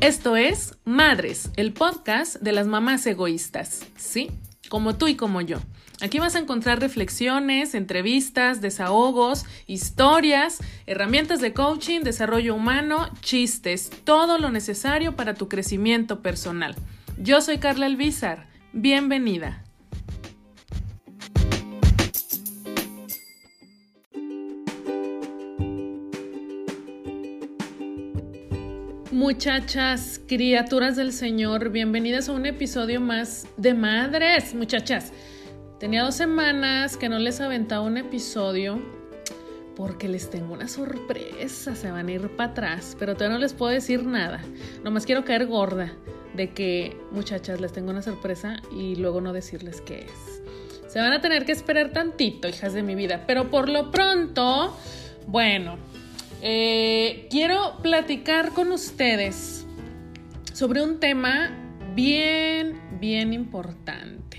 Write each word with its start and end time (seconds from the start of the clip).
Esto 0.00 0.36
es 0.36 0.78
Madres, 0.84 1.50
el 1.56 1.72
podcast 1.72 2.36
de 2.36 2.52
las 2.52 2.68
mamás 2.68 3.04
egoístas, 3.04 3.84
¿sí? 3.96 4.30
Como 4.68 4.96
tú 4.96 5.08
y 5.08 5.16
como 5.16 5.40
yo. 5.40 5.58
Aquí 6.00 6.20
vas 6.20 6.36
a 6.36 6.38
encontrar 6.38 6.78
reflexiones, 6.78 7.74
entrevistas, 7.74 8.60
desahogos, 8.60 9.44
historias, 9.66 10.58
herramientas 10.86 11.40
de 11.40 11.52
coaching, 11.52 12.02
desarrollo 12.02 12.54
humano, 12.54 13.10
chistes, 13.22 13.90
todo 14.04 14.38
lo 14.38 14.50
necesario 14.50 15.16
para 15.16 15.34
tu 15.34 15.48
crecimiento 15.48 16.22
personal. 16.22 16.76
Yo 17.18 17.40
soy 17.40 17.58
Carla 17.58 17.86
Elvizar. 17.86 18.46
Bienvenida. 18.72 19.64
Muchachas, 29.10 30.20
criaturas 30.28 30.94
del 30.94 31.14
Señor, 31.14 31.70
bienvenidas 31.70 32.28
a 32.28 32.32
un 32.32 32.44
episodio 32.44 33.00
más 33.00 33.46
de 33.56 33.72
Madres, 33.72 34.54
muchachas. 34.54 35.14
Tenía 35.80 36.02
dos 36.02 36.14
semanas 36.14 36.98
que 36.98 37.08
no 37.08 37.18
les 37.18 37.40
aventaba 37.40 37.86
un 37.86 37.96
episodio 37.96 38.82
porque 39.76 40.08
les 40.08 40.28
tengo 40.28 40.52
una 40.52 40.68
sorpresa, 40.68 41.74
se 41.74 41.90
van 41.90 42.08
a 42.08 42.12
ir 42.12 42.28
para 42.36 42.50
atrás, 42.50 42.96
pero 42.98 43.14
todavía 43.14 43.38
no 43.38 43.40
les 43.40 43.54
puedo 43.54 43.72
decir 43.72 44.04
nada. 44.04 44.42
Nomás 44.84 45.06
quiero 45.06 45.24
caer 45.24 45.46
gorda 45.46 45.90
de 46.34 46.50
que, 46.50 46.94
muchachas, 47.10 47.62
les 47.62 47.72
tengo 47.72 47.90
una 47.90 48.02
sorpresa 48.02 48.60
y 48.70 48.96
luego 48.96 49.22
no 49.22 49.32
decirles 49.32 49.80
qué 49.80 50.00
es. 50.00 50.42
Se 50.92 51.00
van 51.00 51.14
a 51.14 51.22
tener 51.22 51.46
que 51.46 51.52
esperar 51.52 51.94
tantito, 51.94 52.46
hijas 52.46 52.74
de 52.74 52.82
mi 52.82 52.94
vida, 52.94 53.24
pero 53.26 53.50
por 53.50 53.70
lo 53.70 53.90
pronto, 53.90 54.76
bueno, 55.26 55.78
eh, 56.42 57.26
quiero 57.30 57.78
platicar 57.82 58.52
con 58.52 58.70
ustedes 58.72 59.66
sobre 60.52 60.82
un 60.82 61.00
tema 61.00 61.50
bien, 61.94 62.80
bien 63.00 63.32
importante. 63.32 64.38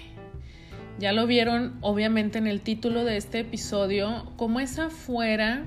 Ya 0.99 1.13
lo 1.13 1.27
vieron 1.27 1.77
obviamente 1.81 2.37
en 2.37 2.47
el 2.47 2.61
título 2.61 3.05
de 3.05 3.17
este 3.17 3.39
episodio, 3.39 4.31
como 4.37 4.59
es 4.59 4.79
afuera, 4.79 5.63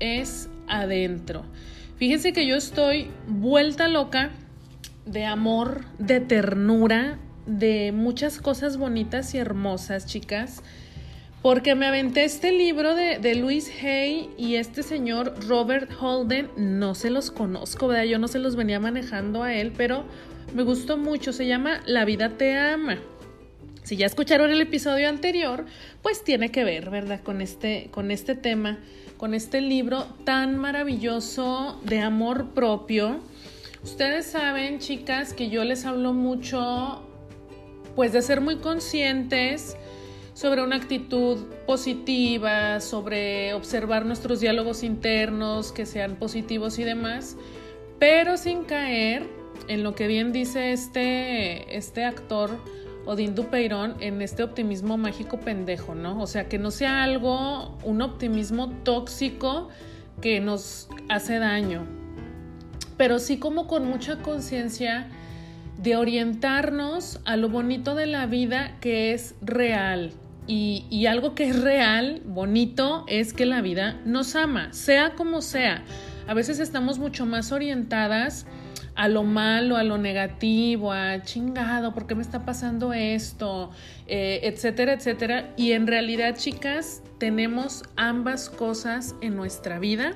es 0.00 0.48
adentro. 0.68 1.44
Fíjense 1.96 2.32
que 2.32 2.46
yo 2.46 2.56
estoy 2.56 3.10
vuelta 3.26 3.88
loca 3.88 4.30
de 5.06 5.24
amor, 5.24 5.84
de 5.98 6.20
ternura, 6.20 7.18
de 7.46 7.92
muchas 7.92 8.38
cosas 8.38 8.76
bonitas 8.76 9.34
y 9.34 9.38
hermosas, 9.38 10.06
chicas 10.06 10.62
porque 11.42 11.74
me 11.74 11.86
aventé 11.86 12.24
este 12.24 12.52
libro 12.52 12.94
de, 12.94 13.34
Louis 13.34 13.70
Hay 13.82 14.30
y 14.36 14.56
este 14.56 14.82
señor 14.82 15.34
Robert 15.48 15.90
Holden, 15.98 16.50
no 16.56 16.94
se 16.94 17.08
los 17.08 17.30
conozco, 17.30 17.88
¿verdad? 17.88 18.04
Yo 18.04 18.18
no 18.18 18.28
se 18.28 18.38
los 18.38 18.56
venía 18.56 18.78
manejando 18.78 19.42
a 19.42 19.54
él, 19.54 19.72
pero 19.74 20.04
me 20.54 20.64
gustó 20.64 20.98
mucho, 20.98 21.32
se 21.32 21.46
llama 21.46 21.80
La 21.86 22.04
vida 22.04 22.36
te 22.36 22.58
ama. 22.58 22.98
Si 23.84 23.96
ya 23.96 24.06
escucharon 24.06 24.50
el 24.50 24.60
episodio 24.60 25.08
anterior, 25.08 25.64
pues 26.02 26.22
tiene 26.22 26.50
que 26.50 26.64
ver, 26.64 26.90
¿verdad? 26.90 27.22
Con 27.22 27.40
este, 27.40 27.88
con 27.90 28.10
este 28.10 28.34
tema, 28.34 28.78
con 29.16 29.32
este 29.32 29.62
libro 29.62 30.06
tan 30.24 30.58
maravilloso 30.58 31.80
de 31.84 32.00
amor 32.00 32.50
propio. 32.50 33.20
Ustedes 33.82 34.26
saben, 34.26 34.78
chicas, 34.78 35.32
que 35.32 35.48
yo 35.48 35.64
les 35.64 35.86
hablo 35.86 36.12
mucho, 36.12 37.02
pues 37.96 38.12
de 38.12 38.20
ser 38.20 38.42
muy 38.42 38.56
conscientes, 38.56 39.76
sobre 40.40 40.62
una 40.62 40.76
actitud 40.76 41.36
positiva, 41.66 42.80
sobre 42.80 43.52
observar 43.52 44.06
nuestros 44.06 44.40
diálogos 44.40 44.82
internos 44.82 45.70
que 45.70 45.84
sean 45.84 46.16
positivos 46.16 46.78
y 46.78 46.84
demás, 46.84 47.36
pero 47.98 48.38
sin 48.38 48.64
caer 48.64 49.28
en 49.68 49.82
lo 49.82 49.94
que 49.94 50.06
bien 50.06 50.32
dice 50.32 50.72
este, 50.72 51.76
este 51.76 52.04
actor 52.04 52.56
Odín 53.04 53.34
Dupeirón 53.34 53.96
en 54.00 54.22
este 54.22 54.42
optimismo 54.42 54.96
mágico 54.96 55.38
pendejo, 55.38 55.94
¿no? 55.94 56.18
O 56.22 56.26
sea, 56.26 56.48
que 56.48 56.58
no 56.58 56.70
sea 56.70 57.02
algo, 57.02 57.76
un 57.84 58.00
optimismo 58.00 58.70
tóxico 58.82 59.68
que 60.22 60.40
nos 60.40 60.88
hace 61.10 61.38
daño, 61.38 61.84
pero 62.96 63.18
sí 63.18 63.38
como 63.38 63.66
con 63.66 63.84
mucha 63.86 64.22
conciencia 64.22 65.06
de 65.76 65.96
orientarnos 65.96 67.20
a 67.26 67.36
lo 67.36 67.50
bonito 67.50 67.94
de 67.94 68.06
la 68.06 68.24
vida 68.24 68.78
que 68.80 69.12
es 69.12 69.34
real, 69.42 70.14
y, 70.46 71.06
algo 71.06 71.34
que 71.34 71.48
es 71.48 71.60
real, 71.60 72.22
bonito, 72.24 73.04
es 73.08 73.32
que 73.32 73.46
la 73.46 73.60
vida 73.60 74.00
nos 74.04 74.34
ama, 74.34 74.72
sea 74.72 75.14
como 75.14 75.42
sea. 75.42 75.84
A 76.26 76.34
veces 76.34 76.58
estamos 76.58 76.98
mucho 76.98 77.26
más 77.26 77.52
orientadas 77.52 78.46
a 78.94 79.08
lo 79.08 79.22
malo, 79.22 79.76
a 79.76 79.84
lo 79.84 79.96
negativo, 79.96 80.92
a 80.92 81.22
chingado, 81.22 81.94
¿por 81.94 82.06
qué 82.06 82.14
me 82.14 82.22
está 82.22 82.44
pasando 82.44 82.92
esto? 82.92 83.70
Eh, 84.06 84.40
etcétera, 84.42 84.94
etcétera. 84.94 85.54
Y 85.56 85.72
en 85.72 85.86
realidad, 85.86 86.36
chicas, 86.36 87.02
tenemos 87.18 87.84
ambas 87.96 88.50
cosas 88.50 89.14
en 89.20 89.36
nuestra 89.36 89.78
vida. 89.78 90.14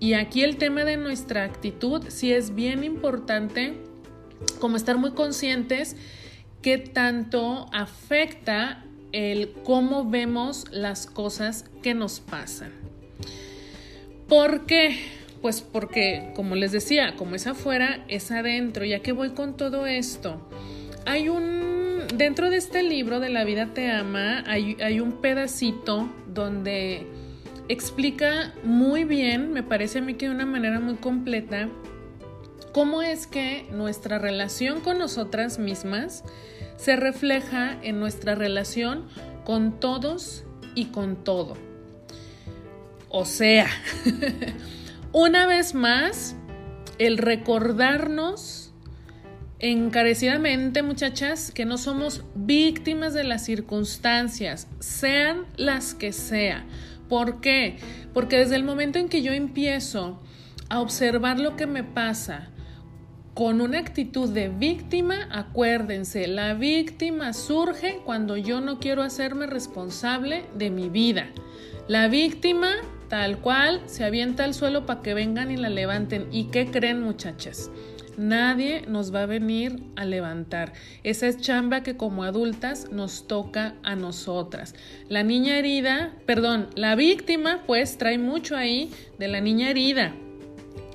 Y 0.00 0.14
aquí 0.14 0.42
el 0.42 0.56
tema 0.56 0.84
de 0.84 0.96
nuestra 0.96 1.44
actitud 1.44 2.04
sí 2.08 2.32
es 2.32 2.54
bien 2.54 2.82
importante, 2.82 3.80
como 4.58 4.76
estar 4.76 4.98
muy 4.98 5.12
conscientes 5.12 5.96
qué 6.62 6.78
tanto 6.78 7.66
afecta 7.72 8.84
el 9.12 9.52
cómo 9.64 10.08
vemos 10.08 10.66
las 10.70 11.06
cosas 11.06 11.64
que 11.82 11.94
nos 11.94 12.20
pasan. 12.20 12.72
¿Por 14.28 14.66
qué? 14.66 14.98
Pues 15.42 15.60
porque, 15.60 16.32
como 16.34 16.54
les 16.54 16.72
decía, 16.72 17.16
como 17.16 17.34
es 17.34 17.46
afuera, 17.46 18.04
es 18.08 18.30
adentro. 18.30 18.84
Ya 18.84 19.00
que 19.00 19.12
voy 19.12 19.30
con 19.30 19.56
todo 19.56 19.86
esto, 19.86 20.40
hay 21.04 21.28
un, 21.28 22.04
dentro 22.14 22.48
de 22.48 22.56
este 22.56 22.82
libro 22.82 23.20
de 23.20 23.28
La 23.28 23.44
vida 23.44 23.74
te 23.74 23.90
ama, 23.90 24.44
hay, 24.46 24.76
hay 24.80 25.00
un 25.00 25.20
pedacito 25.20 26.08
donde 26.32 27.06
explica 27.68 28.54
muy 28.64 29.04
bien, 29.04 29.52
me 29.52 29.62
parece 29.62 29.98
a 29.98 30.02
mí 30.02 30.14
que 30.14 30.26
de 30.28 30.34
una 30.34 30.46
manera 30.46 30.80
muy 30.80 30.94
completa, 30.94 31.68
cómo 32.72 33.02
es 33.02 33.26
que 33.26 33.66
nuestra 33.72 34.18
relación 34.18 34.80
con 34.80 34.98
nosotras 34.98 35.58
mismas 35.58 36.24
se 36.82 36.96
refleja 36.96 37.78
en 37.82 38.00
nuestra 38.00 38.34
relación 38.34 39.04
con 39.44 39.78
todos 39.78 40.42
y 40.74 40.86
con 40.86 41.14
todo. 41.14 41.56
O 43.08 43.24
sea, 43.24 43.68
una 45.12 45.46
vez 45.46 45.74
más, 45.74 46.34
el 46.98 47.18
recordarnos 47.18 48.72
encarecidamente, 49.60 50.82
muchachas, 50.82 51.52
que 51.52 51.64
no 51.64 51.78
somos 51.78 52.24
víctimas 52.34 53.14
de 53.14 53.22
las 53.22 53.44
circunstancias, 53.44 54.66
sean 54.80 55.44
las 55.56 55.94
que 55.94 56.12
sea. 56.12 56.64
¿Por 57.08 57.40
qué? 57.40 57.76
Porque 58.12 58.38
desde 58.38 58.56
el 58.56 58.64
momento 58.64 58.98
en 58.98 59.08
que 59.08 59.22
yo 59.22 59.32
empiezo 59.32 60.20
a 60.68 60.80
observar 60.80 61.38
lo 61.38 61.54
que 61.54 61.68
me 61.68 61.84
pasa, 61.84 62.48
con 63.34 63.62
una 63.62 63.78
actitud 63.78 64.28
de 64.28 64.48
víctima, 64.48 65.28
acuérdense, 65.30 66.26
la 66.26 66.52
víctima 66.54 67.32
surge 67.32 68.00
cuando 68.04 68.36
yo 68.36 68.60
no 68.60 68.78
quiero 68.78 69.02
hacerme 69.02 69.46
responsable 69.46 70.44
de 70.54 70.70
mi 70.70 70.90
vida. 70.90 71.30
La 71.88 72.08
víctima, 72.08 72.72
tal 73.08 73.38
cual, 73.38 73.80
se 73.86 74.04
avienta 74.04 74.44
al 74.44 74.52
suelo 74.52 74.84
para 74.84 75.00
que 75.00 75.14
vengan 75.14 75.50
y 75.50 75.56
la 75.56 75.70
levanten. 75.70 76.28
¿Y 76.30 76.44
qué 76.44 76.70
creen 76.70 77.02
muchachas? 77.02 77.70
Nadie 78.18 78.82
nos 78.86 79.14
va 79.14 79.22
a 79.22 79.26
venir 79.26 79.82
a 79.96 80.04
levantar. 80.04 80.74
Esa 81.02 81.26
es 81.26 81.38
chamba 81.38 81.82
que 81.82 81.96
como 81.96 82.24
adultas 82.24 82.92
nos 82.92 83.26
toca 83.26 83.74
a 83.82 83.96
nosotras. 83.96 84.74
La 85.08 85.22
niña 85.22 85.58
herida, 85.58 86.12
perdón, 86.26 86.68
la 86.74 86.94
víctima 86.94 87.62
pues 87.66 87.96
trae 87.96 88.18
mucho 88.18 88.56
ahí 88.56 88.90
de 89.18 89.28
la 89.28 89.40
niña 89.40 89.70
herida. 89.70 90.14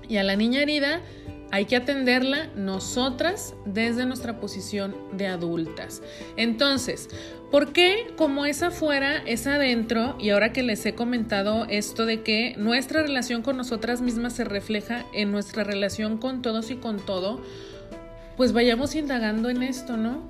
Y 0.07 0.17
a 0.17 0.23
la 0.23 0.35
niña 0.35 0.61
herida 0.61 1.01
hay 1.51 1.65
que 1.65 1.75
atenderla 1.75 2.47
nosotras 2.55 3.55
desde 3.65 4.05
nuestra 4.05 4.39
posición 4.39 4.95
de 5.13 5.27
adultas. 5.27 6.01
Entonces, 6.35 7.09
¿por 7.51 7.71
qué 7.71 8.13
como 8.17 8.45
es 8.45 8.63
afuera, 8.63 9.23
es 9.25 9.47
adentro? 9.47 10.15
Y 10.19 10.31
ahora 10.31 10.51
que 10.51 10.63
les 10.63 10.85
he 10.85 10.93
comentado 10.93 11.65
esto 11.69 12.05
de 12.05 12.21
que 12.21 12.55
nuestra 12.57 13.01
relación 13.01 13.41
con 13.41 13.57
nosotras 13.57 14.01
mismas 14.01 14.33
se 14.33 14.43
refleja 14.43 15.05
en 15.13 15.31
nuestra 15.31 15.63
relación 15.63 16.17
con 16.17 16.41
todos 16.41 16.69
y 16.69 16.75
con 16.75 16.97
todo, 16.97 17.41
pues 18.35 18.51
vayamos 18.51 18.95
indagando 18.95 19.49
en 19.49 19.63
esto, 19.63 19.97
¿no? 19.97 20.27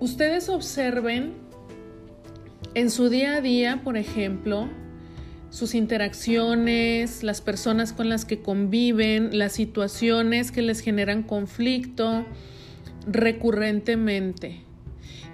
Ustedes 0.00 0.48
observen 0.48 1.34
en 2.74 2.90
su 2.90 3.08
día 3.08 3.36
a 3.36 3.40
día, 3.40 3.80
por 3.82 3.96
ejemplo, 3.96 4.68
sus 5.50 5.74
interacciones, 5.74 7.22
las 7.22 7.40
personas 7.40 7.92
con 7.92 8.08
las 8.08 8.24
que 8.24 8.40
conviven, 8.40 9.36
las 9.36 9.52
situaciones 9.52 10.52
que 10.52 10.62
les 10.62 10.80
generan 10.80 11.24
conflicto 11.24 12.24
recurrentemente. 13.06 14.62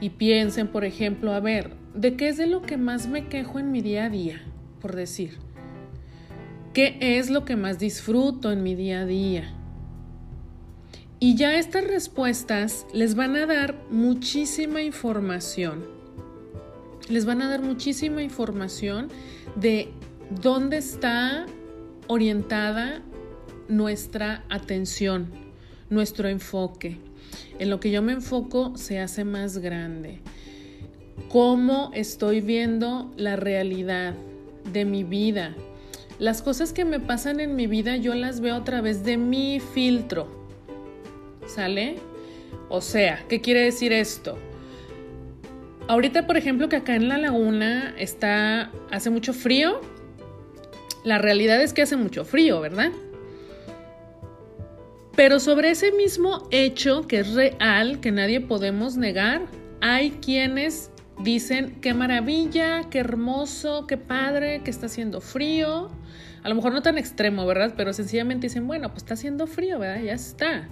Y 0.01 0.11
piensen, 0.11 0.69
por 0.69 0.85
ejemplo, 0.85 1.33
a 1.33 1.41
ver, 1.41 1.75
¿de 1.95 2.17
qué 2.17 2.29
es 2.29 2.37
de 2.37 2.47
lo 2.47 2.63
que 2.63 2.77
más 2.77 3.09
me 3.09 3.29
quejo 3.29 3.59
en 3.59 3.71
mi 3.71 3.83
día 3.83 4.07
a 4.07 4.11
día? 4.11 4.43
Por 4.81 4.97
decir, 4.97 5.39
¿qué 6.73 6.97
es 7.01 7.31
lo 7.31 7.45
que 7.45 7.57
más 7.57 7.79
disfruto 7.79 8.53
en 8.53 8.63
mi 8.63 8.75
día 8.75 9.01
a 9.01 9.07
día? 9.07 9.53
Y 11.19 11.35
ya 11.35 11.59
estas 11.59 11.87
respuestas 11.87 12.87
les 12.93 13.15
van 13.15 13.37
a 13.37 13.47
dar 13.47 13.75
muchísima 13.91 14.83
información. 14.83 15.96
Les 17.09 17.25
van 17.25 17.41
a 17.41 17.49
dar 17.49 17.63
muchísima 17.63 18.23
información 18.23 19.09
de 19.55 19.91
dónde 20.43 20.79
está 20.79 21.47
orientada 22.09 23.03
nuestra 23.69 24.45
atención, 24.49 25.29
nuestro 25.89 26.29
enfoque. 26.29 26.99
En 27.59 27.71
lo 27.71 27.79
que 27.81 27.91
yo 27.91 28.03
me 28.03 28.13
enfoco 28.13 28.77
se 28.77 28.99
hace 28.99 29.25
más 29.25 29.59
grande. 29.59 30.21
Cómo 31.29 31.91
estoy 31.95 32.41
viendo 32.41 33.13
la 33.17 33.37
realidad 33.37 34.15
de 34.73 34.85
mi 34.85 35.05
vida. 35.05 35.55
Las 36.19 36.43
cosas 36.43 36.73
que 36.73 36.85
me 36.85 36.99
pasan 36.99 37.41
en 37.41 37.57
mi 37.57 37.67
vida 37.67 37.97
yo 37.97 38.15
las 38.15 38.41
veo 38.41 38.55
a 38.57 38.65
través 38.65 39.05
de 39.05 39.17
mi 39.17 39.61
filtro. 39.61 40.29
¿Sale? 41.47 41.97
O 42.69 42.81
sea, 42.81 43.25
¿qué 43.29 43.41
quiere 43.41 43.63
decir 43.63 43.93
esto? 43.93 44.37
Ahorita, 45.89 46.27
por 46.27 46.37
ejemplo, 46.37 46.69
que 46.69 46.77
acá 46.77 46.97
en 46.97 47.09
la 47.09 47.17
laguna 47.17 47.95
está 47.97 48.73
hace 48.91 49.09
mucho 49.11 49.33
frío. 49.33 49.81
La 51.05 51.19
realidad 51.19 51.63
es 51.63 51.73
que 51.73 51.83
hace 51.83 51.97
mucho 51.97 52.25
frío, 52.25 52.61
¿verdad? 52.61 52.91
Pero 55.15 55.39
sobre 55.39 55.71
ese 55.71 55.93
mismo 55.93 56.49
hecho 56.51 57.07
que 57.07 57.21
es 57.21 57.33
real, 57.35 58.01
que 58.01 58.11
nadie 58.11 58.41
podemos 58.41 58.97
negar, 58.97 59.43
hay 59.81 60.11
quienes 60.11 60.91
dicen 61.23 61.79
qué 61.81 61.95
maravilla, 61.95 62.83
qué 62.91 62.99
hermoso, 62.99 63.87
qué 63.87 63.97
padre, 63.97 64.63
que 64.65 64.71
está 64.71 64.87
haciendo 64.87 65.21
frío. 65.21 65.89
A 66.43 66.49
lo 66.49 66.57
mejor 66.57 66.73
no 66.73 66.83
tan 66.83 66.99
extremo, 66.99 67.47
¿verdad? 67.47 67.75
Pero 67.77 67.93
sencillamente 67.93 68.49
dicen, 68.49 68.67
bueno, 68.67 68.89
pues 68.89 69.05
está 69.05 69.15
haciendo 69.15 69.47
frío, 69.47 69.79
¿verdad? 69.79 70.03
Ya 70.03 70.15
está. 70.15 70.69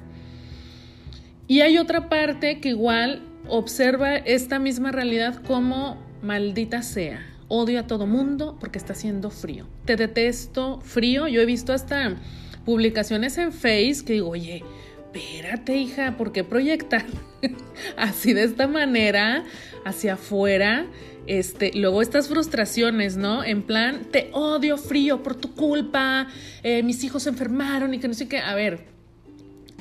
Y 1.47 1.61
hay 1.61 1.79
otra 1.79 2.09
parte 2.09 2.61
que 2.61 2.71
igual 2.71 3.23
observa 3.49 4.17
esta 4.17 4.59
misma 4.59 4.93
realidad 4.93 5.43
como 5.43 5.97
maldita 6.23 6.83
sea. 6.83 7.25
Odio 7.49 7.81
a 7.81 7.87
todo 7.87 8.07
mundo 8.07 8.57
porque 8.59 8.79
está 8.79 8.95
haciendo 8.95 9.31
frío. 9.31 9.67
Te 9.85 9.97
detesto 9.97 10.81
frío. 10.81 11.29
Yo 11.29 11.41
he 11.41 11.47
visto 11.47 11.73
hasta 11.73 12.17
publicaciones 12.65 13.37
en 13.39 13.53
Face 13.53 14.03
que 14.05 14.15
digo, 14.15 14.31
oye, 14.31 14.65
espérate 15.13 15.77
hija, 15.77 16.17
¿por 16.17 16.33
qué 16.33 16.43
proyectar 16.43 17.05
así 17.97 18.33
de 18.33 18.45
esta 18.45 18.67
manera 18.67 19.45
hacia 19.85 20.15
afuera? 20.15 20.87
Este, 21.27 21.71
luego 21.75 22.03
estas 22.03 22.29
frustraciones, 22.29 23.17
¿no? 23.17 23.45
En 23.45 23.63
plan, 23.63 24.07
te 24.11 24.29
odio 24.33 24.77
frío 24.77 25.23
por 25.23 25.35
tu 25.35 25.55
culpa, 25.55 26.27
eh, 26.63 26.83
mis 26.83 27.03
hijos 27.05 27.23
se 27.23 27.31
enfermaron 27.31 27.95
y 27.95 27.99
que 27.99 28.09
no 28.09 28.15
sé 28.15 28.29
qué. 28.29 28.39
A 28.39 28.55
ver, 28.55 28.81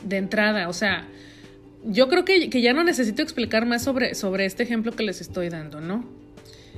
de 0.06 0.18
entrada, 0.18 0.70
o 0.70 0.74
sea, 0.74 1.08
yo 1.86 2.08
creo 2.10 2.26
que, 2.26 2.50
ya 2.50 2.74
no 2.74 2.84
necesito 2.84 3.22
explicar 3.22 3.66
más 3.66 3.84
sobre, 3.84 4.16
sobre 4.16 4.46
este 4.46 4.64
ejemplo 4.64 4.92
que 4.92 5.04
les 5.04 5.22
estoy 5.22 5.50
dando, 5.50 5.82
¿no? 5.82 6.04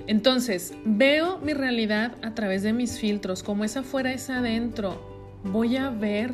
Entonces, 0.08 0.74
veo 0.84 1.40
mi 1.40 1.54
realidad 1.54 2.16
a 2.22 2.36
través 2.36 2.64
de 2.64 2.74
mis 2.74 3.00
filtros, 3.00 3.44
como 3.44 3.64
es 3.64 3.78
afuera 3.78 4.12
es 4.12 4.30
adentro 4.30 5.16
voy 5.46 5.78
a 5.78 5.90
ver 5.90 6.34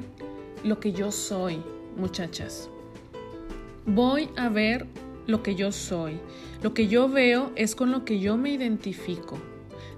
lo 0.64 0.80
que 0.80 0.94
yo 0.94 1.12
soy, 1.12 1.62
muchachas. 1.98 2.70
Voy 3.86 4.30
a 4.38 4.50
ver 4.50 4.88
lo 5.28 5.44
que 5.44 5.56
yo 5.56 5.72
soy. 5.72 6.20
Lo 6.62 6.74
que 6.74 6.88
yo 6.88 7.10
veo 7.10 7.52
es 7.56 7.76
con 7.76 7.92
lo 7.92 8.06
que 8.06 8.20
yo 8.20 8.38
me 8.38 8.52
identifico. 8.52 9.38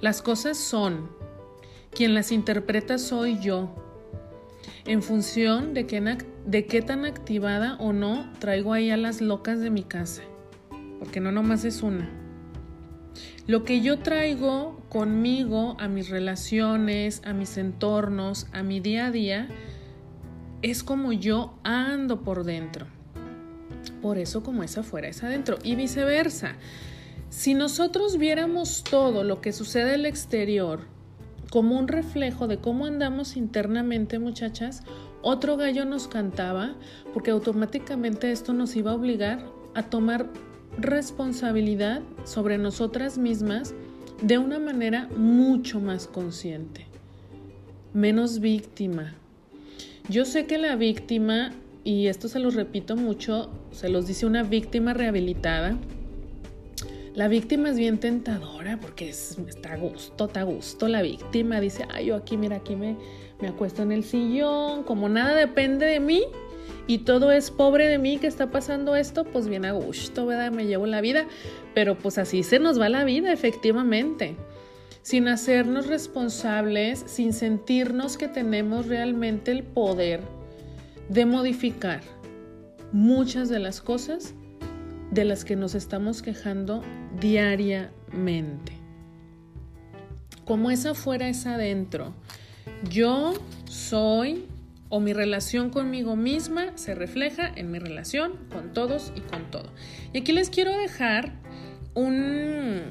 Las 0.02 0.22
cosas 0.22 0.58
son. 0.58 1.10
Quien 1.92 2.14
las 2.14 2.32
interpreta 2.32 2.98
soy 2.98 3.40
yo. 3.40 3.76
En 4.86 5.04
función 5.04 5.74
de 5.74 5.86
qué, 5.86 6.02
de 6.46 6.66
qué 6.66 6.82
tan 6.82 7.06
activada 7.06 7.76
o 7.80 7.94
no 7.94 8.32
traigo 8.40 8.74
ahí 8.74 8.92
a 8.92 8.98
las 8.98 9.22
locas 9.22 9.60
de 9.60 9.70
mi 9.70 9.84
casa. 9.84 10.24
Porque 11.00 11.20
no 11.20 11.32
nomás 11.32 11.66
es 11.66 11.84
una. 11.84 12.10
Lo 13.46 13.64
que 13.64 13.82
yo 13.82 14.00
traigo 14.00 14.82
conmigo, 14.90 15.76
a 15.80 15.88
mis 15.88 16.10
relaciones, 16.10 17.22
a 17.26 17.34
mis 17.34 17.58
entornos, 17.58 18.48
a 18.54 18.64
mi 18.64 18.80
día 18.80 19.08
a 19.08 19.12
día, 19.12 19.50
es 20.62 20.84
como 20.84 21.12
yo 21.12 21.60
ando 21.64 22.22
por 22.22 22.46
dentro. 22.46 22.88
Por 24.02 24.18
eso 24.18 24.44
como 24.44 24.64
es 24.64 24.78
afuera 24.78 25.10
es 25.10 25.24
adentro 25.24 25.58
y 25.62 25.76
viceversa. 25.76 26.56
Si 27.30 27.54
nosotros 27.54 28.18
viéramos 28.18 28.84
todo 28.84 29.24
lo 29.24 29.42
que 29.42 29.52
sucede 29.52 29.96
al 29.96 30.06
exterior 30.06 30.82
como 31.50 31.78
un 31.78 31.88
reflejo 31.88 32.48
de 32.48 32.60
cómo 32.60 32.86
andamos 32.86 33.36
internamente, 33.36 34.20
muchachas, 34.20 34.84
otro 35.24 35.58
gallo 35.58 35.86
nos 35.86 36.08
cantaba 36.08 36.76
porque 37.14 37.32
automáticamente 37.32 38.32
esto 38.32 38.54
nos 38.54 38.76
iba 38.76 38.92
a 38.92 38.96
obligar 38.96 39.44
a 39.74 39.84
tomar 39.84 40.30
responsabilidad 40.78 42.02
sobre 42.26 42.58
nosotras 42.58 43.18
mismas 43.18 43.74
de 44.22 44.38
una 44.38 44.60
manera 44.60 45.10
mucho 45.18 45.80
más 45.80 46.08
consciente, 46.08 46.86
menos 47.94 48.40
víctima. 48.40 49.16
Yo 50.10 50.26
sé 50.26 50.46
que 50.46 50.58
la 50.58 50.76
víctima, 50.76 51.52
y 51.84 52.08
esto 52.08 52.28
se 52.28 52.40
los 52.40 52.56
repito 52.56 52.96
mucho, 52.96 53.50
se 53.72 53.90
los 53.90 54.08
dice 54.08 54.26
una 54.26 54.44
víctima 54.44 54.94
rehabilitada, 54.94 55.78
la 57.16 57.28
víctima 57.28 57.70
es 57.70 57.78
bien 57.78 58.00
tentadora 58.00 58.80
porque 58.80 59.10
está 59.10 59.74
a 59.74 59.78
gusto, 59.78 60.26
está 60.26 60.42
a 60.42 60.44
gusto 60.44 60.88
la 60.88 61.02
víctima. 61.02 61.60
Dice, 61.60 61.86
ay, 61.94 62.08
yo 62.08 62.16
aquí, 62.16 62.38
mira, 62.38 62.58
aquí 62.58 62.76
me, 62.76 62.98
me 63.40 63.48
acuesto 63.48 63.84
en 63.84 63.92
el 63.92 64.04
sillón, 64.04 64.84
como 64.84 65.10
nada 65.10 65.36
depende 65.36 65.86
de 65.86 66.00
mí, 66.00 66.24
y 66.88 67.00
todo 67.00 67.32
es 67.32 67.52
pobre 67.52 67.88
de 67.88 67.98
mí 67.98 68.18
que 68.18 68.28
está 68.28 68.50
pasando 68.50 68.96
esto, 68.96 69.26
pues 69.26 69.48
bien 69.48 69.66
a 69.66 69.74
gusto, 69.74 70.26
¿verdad? 70.26 70.52
Me 70.52 70.66
llevo 70.66 70.88
la 70.88 71.02
vida, 71.02 71.28
pero 71.74 71.98
pues 71.98 72.18
así 72.18 72.44
se 72.44 72.60
nos 72.60 72.80
va 72.80 72.90
la 72.90 73.04
vida, 73.04 73.32
efectivamente. 73.32 74.36
Sin 75.02 75.28
hacernos 75.28 75.88
responsables, 75.88 77.04
sin 77.06 77.34
sentirnos 77.34 78.18
que 78.18 78.28
tenemos 78.28 78.88
realmente 78.88 79.52
el 79.52 79.64
poder 79.64 80.22
de 81.10 81.26
modificar 81.26 82.02
muchas 82.92 83.50
de 83.50 83.60
las 83.60 83.82
cosas 83.82 84.34
de 85.14 85.26
las 85.26 85.46
que 85.46 85.56
nos 85.56 85.76
estamos 85.76 86.22
quejando 86.22 86.82
diariamente. 87.20 88.74
Como 90.46 90.72
es 90.72 90.86
afuera 90.86 91.30
es 91.30 91.46
adentro. 91.46 92.14
Yo 92.90 93.34
soy 93.66 94.46
o 94.90 95.00
mi 95.00 95.14
relación 95.14 95.70
conmigo 95.70 96.16
misma 96.16 96.76
se 96.76 96.96
refleja 96.96 97.52
en 97.56 97.72
mi 97.72 97.80
relación 97.80 98.34
con 98.52 98.74
todos 98.74 99.12
y 99.16 99.22
con 99.22 99.50
todo. 99.52 99.70
Y 100.14 100.20
aquí 100.20 100.32
les 100.32 100.50
quiero 100.50 100.76
dejar 100.78 101.34
un 101.94 102.82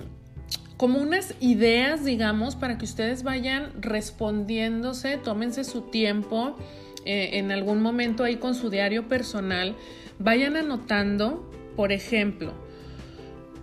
como 0.77 0.99
unas 0.99 1.37
ideas, 1.39 2.05
digamos, 2.05 2.57
para 2.57 2.77
que 2.77 2.85
ustedes 2.85 3.23
vayan 3.23 3.71
respondiéndose, 3.81 5.17
tómense 5.17 5.63
su 5.63 5.83
tiempo 5.83 6.57
eh, 7.05 7.39
en 7.39 7.53
algún 7.53 7.81
momento 7.83 8.25
ahí 8.25 8.37
con 8.37 8.57
su 8.57 8.69
diario 8.69 9.07
personal, 9.07 9.77
vayan 10.19 10.57
anotando, 10.57 11.52
por 11.77 11.93
ejemplo, 11.93 12.53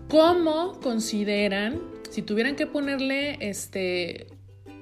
cómo 0.09 0.79
consideran, 0.81 1.79
si 2.09 2.21
tuvieran 2.21 2.55
que 2.55 2.65
ponerle 2.65 3.37
este 3.39 4.27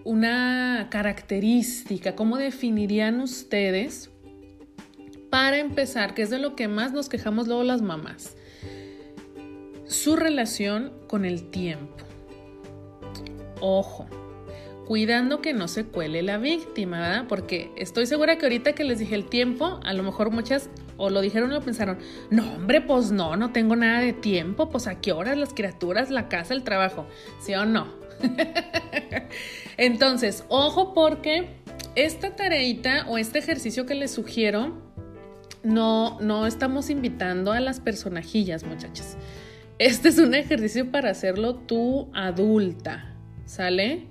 una 0.04 0.88
característica, 0.90 2.16
¿cómo 2.16 2.38
definirían 2.38 3.20
ustedes? 3.20 4.10
Para 5.30 5.58
empezar, 5.58 6.14
que 6.14 6.22
es 6.22 6.30
de 6.30 6.40
lo 6.40 6.56
que 6.56 6.70
más 6.70 6.94
nos 6.94 7.10
quejamos 7.10 7.48
luego 7.48 7.64
las 7.64 7.82
mamás, 7.82 8.38
su 9.86 10.16
relación 10.16 10.94
con 11.08 11.26
el 11.26 11.50
tiempo. 11.50 12.06
Ojo, 13.60 14.08
cuidando 14.88 15.42
que 15.42 15.52
no 15.52 15.68
se 15.68 15.84
cuele 15.84 16.22
la 16.22 16.38
víctima, 16.38 17.02
¿verdad? 17.02 17.26
Porque 17.28 17.72
estoy 17.76 18.06
segura 18.06 18.38
que 18.38 18.46
ahorita 18.46 18.72
que 18.72 18.86
les 18.86 19.00
dije 19.00 19.16
el 19.16 19.26
tiempo, 19.26 19.82
a 19.84 19.94
lo 19.94 20.02
mejor 20.02 20.32
muchas 20.32 20.70
o 20.96 21.10
lo 21.10 21.20
dijeron 21.20 21.52
o 21.52 21.56
lo 21.56 21.62
pensaron, 21.62 21.98
no 22.30 22.54
hombre, 22.54 22.80
pues 22.80 23.12
no, 23.12 23.36
no 23.36 23.52
tengo 23.52 23.76
nada 23.76 24.00
de 24.00 24.14
tiempo, 24.14 24.70
pues 24.70 24.88
a 24.88 25.02
qué 25.02 25.12
horas 25.12 25.38
las 25.38 25.54
criaturas, 25.54 26.10
la 26.10 26.30
casa, 26.30 26.54
el 26.54 26.64
trabajo, 26.64 27.06
¿sí 27.42 27.54
o 27.54 27.66
no? 27.66 27.88
Entonces, 29.78 30.46
ojo 30.48 30.94
porque 30.94 31.50
esta 31.96 32.38
tareita 32.38 33.06
o 33.10 33.18
este 33.18 33.40
ejercicio 33.40 33.86
que 33.86 33.94
les 33.94 34.12
sugiero, 34.12 34.82
no, 35.64 36.18
no 36.22 36.48
estamos 36.48 36.90
invitando 36.90 37.52
a 37.52 37.60
las 37.60 37.82
personajillas, 37.82 38.64
muchachas. 38.64 39.18
Este 39.80 40.08
es 40.08 40.18
un 40.18 40.34
ejercicio 40.34 40.92
para 40.92 41.10
hacerlo 41.10 41.56
tú 41.56 42.10
adulta, 42.14 43.14
¿sale? 43.46 44.08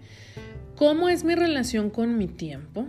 ¿Cómo 0.77 1.09
es 1.09 1.25
mi 1.25 1.35
relación 1.35 1.91
con 1.91 2.17
mi 2.19 2.29
tiempo? 2.29 2.87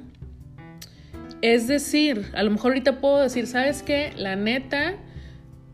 Es 1.41 1.67
decir, 1.67 2.25
a 2.33 2.43
lo 2.43 2.51
mejor 2.51 2.71
ahorita 2.71 2.99
puedo 2.99 3.19
decir, 3.19 3.47
¿sabes 3.47 3.83
qué? 3.83 4.13
La 4.15 4.35
neta, 4.35 4.95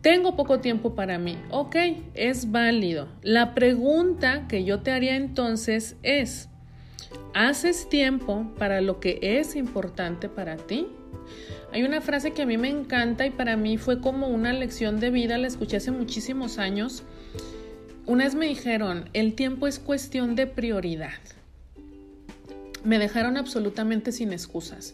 tengo 0.01 0.35
poco 0.35 0.59
tiempo 0.59 0.95
para 0.95 1.17
mí. 1.17 1.37
Ok, 1.49 1.75
es 2.13 2.51
válido. 2.51 3.07
La 3.21 3.53
pregunta 3.53 4.47
que 4.47 4.63
yo 4.63 4.81
te 4.81 4.91
haría 4.91 5.15
entonces 5.15 5.95
es, 6.03 6.49
¿Haces 7.33 7.89
tiempo 7.89 8.51
para 8.59 8.79
lo 8.81 8.99
que 8.99 9.17
es 9.21 9.55
importante 9.55 10.29
para 10.29 10.55
ti? 10.57 10.87
Hay 11.71 11.83
una 11.83 11.99
frase 11.99 12.31
que 12.31 12.43
a 12.43 12.45
mí 12.45 12.57
me 12.57 12.69
encanta 12.69 13.25
y 13.25 13.31
para 13.31 13.57
mí 13.57 13.77
fue 13.77 14.01
como 14.01 14.27
una 14.27 14.53
lección 14.53 14.99
de 14.99 15.09
vida, 15.09 15.39
la 15.39 15.47
escuché 15.47 15.77
hace 15.77 15.89
muchísimos 15.89 16.59
años. 16.59 17.01
Una 18.05 18.25
vez 18.25 18.35
me 18.35 18.45
dijeron, 18.45 19.09
el 19.13 19.33
tiempo 19.33 19.65
es 19.65 19.79
cuestión 19.79 20.35
de 20.35 20.45
prioridad. 20.45 21.19
Me 22.83 22.99
dejaron 22.99 23.37
absolutamente 23.37 24.11
sin 24.11 24.33
excusas. 24.33 24.93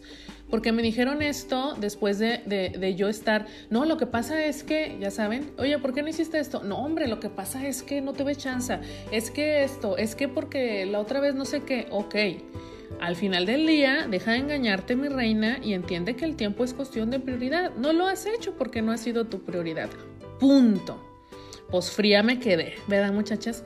Porque 0.50 0.72
me 0.72 0.82
dijeron 0.82 1.22
esto 1.22 1.76
después 1.78 2.18
de, 2.18 2.94
yo 2.96 3.08
estar, 3.08 3.46
no, 3.70 3.84
lo 3.84 3.96
que 3.96 4.06
pasa 4.06 4.44
es 4.44 4.64
que, 4.64 4.96
ya 5.00 5.12
saben, 5.12 5.52
oye, 5.58 5.78
¿por 5.78 5.94
qué 5.94 6.02
no 6.02 6.08
hiciste 6.08 6.40
esto? 6.40 6.64
No, 6.64 6.78
hombre, 6.78 7.06
lo 7.06 7.20
que 7.20 7.30
pasa 7.30 7.66
es 7.66 7.84
que 7.84 8.00
no 8.00 8.14
tuve 8.14 8.34
chance, 8.34 8.78
es 9.12 9.30
que 9.30 9.62
esto, 9.62 9.96
es 9.96 10.16
que 10.16 10.26
porque 10.26 10.86
la 10.86 10.98
otra 10.98 11.20
vez 11.20 11.36
no 11.36 11.44
sé 11.44 11.62
qué, 11.62 11.86
ok. 11.90 12.16
Al 13.00 13.14
final 13.14 13.46
del 13.46 13.64
día, 13.66 14.08
deja 14.10 14.32
de 14.32 14.38
engañarte, 14.38 14.96
mi 14.96 15.08
reina, 15.08 15.58
y 15.62 15.74
entiende 15.74 16.16
que 16.16 16.24
el 16.24 16.34
tiempo 16.34 16.64
es 16.64 16.74
cuestión 16.74 17.10
de 17.10 17.20
prioridad. 17.20 17.72
No 17.76 17.92
lo 17.92 18.06
has 18.06 18.26
hecho 18.26 18.56
porque 18.56 18.82
no 18.82 18.90
ha 18.90 18.96
sido 18.96 19.26
tu 19.26 19.42
prioridad. 19.42 19.88
Punto. 20.40 21.00
Pues 21.70 21.92
fría 21.92 22.24
me 22.24 22.40
quedé, 22.40 22.74
¿verdad, 22.88 23.12
muchachas? 23.12 23.62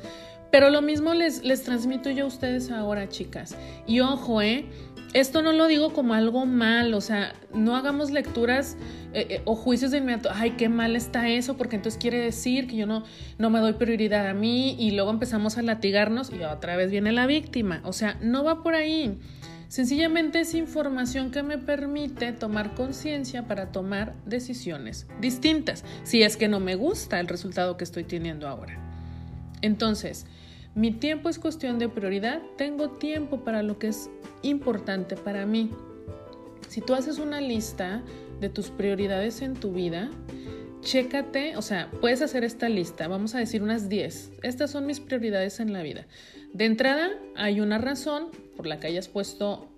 Pero 0.54 0.70
lo 0.70 0.82
mismo 0.82 1.14
les, 1.14 1.42
les 1.42 1.64
transmito 1.64 2.10
yo 2.10 2.26
a 2.26 2.26
ustedes 2.28 2.70
ahora, 2.70 3.08
chicas. 3.08 3.56
Y 3.88 3.98
ojo, 3.98 4.40
¿eh? 4.40 4.66
esto 5.12 5.42
no 5.42 5.50
lo 5.50 5.66
digo 5.66 5.92
como 5.92 6.14
algo 6.14 6.46
mal, 6.46 6.94
o 6.94 7.00
sea, 7.00 7.34
no 7.52 7.74
hagamos 7.74 8.12
lecturas 8.12 8.76
eh, 9.14 9.26
eh, 9.30 9.42
o 9.46 9.56
juicios 9.56 9.90
de 9.90 9.98
inmediato, 9.98 10.28
ay, 10.32 10.52
qué 10.52 10.68
mal 10.68 10.94
está 10.94 11.28
eso, 11.28 11.56
porque 11.56 11.74
entonces 11.74 12.00
quiere 12.00 12.18
decir 12.18 12.68
que 12.68 12.76
yo 12.76 12.86
no, 12.86 13.02
no 13.36 13.50
me 13.50 13.58
doy 13.58 13.72
prioridad 13.72 14.28
a 14.28 14.32
mí 14.32 14.76
y 14.78 14.92
luego 14.92 15.10
empezamos 15.10 15.58
a 15.58 15.62
latigarnos 15.62 16.30
y 16.30 16.40
otra 16.44 16.76
vez 16.76 16.88
viene 16.88 17.10
la 17.10 17.26
víctima. 17.26 17.80
O 17.82 17.92
sea, 17.92 18.16
no 18.22 18.44
va 18.44 18.62
por 18.62 18.76
ahí. 18.76 19.18
Sencillamente 19.66 20.38
es 20.38 20.54
información 20.54 21.32
que 21.32 21.42
me 21.42 21.58
permite 21.58 22.30
tomar 22.30 22.76
conciencia 22.76 23.48
para 23.48 23.72
tomar 23.72 24.14
decisiones 24.24 25.08
distintas, 25.20 25.84
si 26.04 26.22
es 26.22 26.36
que 26.36 26.46
no 26.46 26.60
me 26.60 26.76
gusta 26.76 27.18
el 27.18 27.26
resultado 27.26 27.76
que 27.76 27.82
estoy 27.82 28.04
teniendo 28.04 28.46
ahora. 28.46 28.93
Entonces, 29.64 30.26
mi 30.74 30.90
tiempo 30.90 31.30
es 31.30 31.38
cuestión 31.38 31.78
de 31.78 31.88
prioridad, 31.88 32.42
tengo 32.58 32.90
tiempo 32.90 33.44
para 33.44 33.62
lo 33.62 33.78
que 33.78 33.88
es 33.88 34.10
importante 34.42 35.16
para 35.16 35.46
mí. 35.46 35.70
Si 36.68 36.82
tú 36.82 36.92
haces 36.92 37.18
una 37.18 37.40
lista 37.40 38.02
de 38.42 38.50
tus 38.50 38.68
prioridades 38.68 39.40
en 39.40 39.54
tu 39.54 39.72
vida, 39.72 40.10
chécate, 40.82 41.56
o 41.56 41.62
sea, 41.62 41.90
puedes 42.02 42.20
hacer 42.20 42.44
esta 42.44 42.68
lista, 42.68 43.08
vamos 43.08 43.34
a 43.34 43.38
decir 43.38 43.62
unas 43.62 43.88
10. 43.88 44.32
Estas 44.42 44.70
son 44.70 44.84
mis 44.84 45.00
prioridades 45.00 45.60
en 45.60 45.72
la 45.72 45.82
vida. 45.82 46.06
De 46.52 46.66
entrada, 46.66 47.08
hay 47.34 47.62
una 47.62 47.78
razón 47.78 48.26
por 48.54 48.66
la 48.66 48.80
que 48.80 48.88
hayas 48.88 49.08
puesto 49.08 49.70